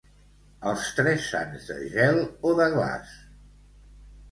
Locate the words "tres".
0.99-1.27